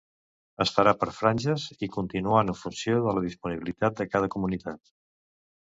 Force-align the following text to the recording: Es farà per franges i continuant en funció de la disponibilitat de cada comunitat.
Es 0.63 0.69
farà 0.77 0.93
per 1.01 1.09
franges 1.17 1.65
i 1.89 1.91
continuant 1.97 2.49
en 2.55 2.59
funció 2.63 2.97
de 3.05 3.15
la 3.19 3.25
disponibilitat 3.29 4.03
de 4.03 4.11
cada 4.17 4.33
comunitat. 4.39 4.85